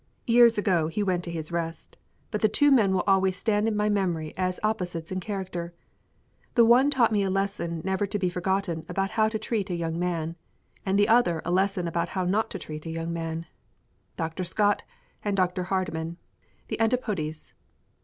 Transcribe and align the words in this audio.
Years 0.25 0.57
ago 0.57 0.87
he 0.87 1.03
went 1.03 1.23
to 1.25 1.31
his 1.31 1.51
rest. 1.51 1.95
But 2.31 2.41
the 2.41 2.49
two 2.49 2.71
men 2.71 2.91
will 2.91 3.03
always 3.05 3.37
stand 3.37 3.67
in 3.67 3.77
my 3.77 3.87
memory 3.87 4.33
as 4.35 4.59
opposites 4.63 5.11
in 5.11 5.19
character. 5.19 5.75
The 6.55 6.65
one 6.65 6.89
taught 6.89 7.11
me 7.11 7.21
a 7.21 7.29
lesson 7.29 7.83
never 7.85 8.07
to 8.07 8.17
be 8.17 8.27
forgotten 8.27 8.83
about 8.89 9.11
how 9.11 9.29
to 9.29 9.37
treat 9.37 9.69
a 9.69 9.75
young 9.75 9.99
man, 9.99 10.37
and 10.87 10.97
the 10.97 11.07
other 11.07 11.39
a 11.45 11.51
lesson 11.51 11.87
about 11.87 12.09
how 12.17 12.25
not 12.25 12.49
to 12.49 12.57
treat 12.57 12.87
a 12.87 12.89
young 12.89 13.13
man. 13.13 13.45
Dr. 14.17 14.43
Scott 14.43 14.83
and 15.23 15.37
Dr. 15.37 15.65
Hardman, 15.65 16.17
the 16.69 16.79
antipodes! 16.79 17.53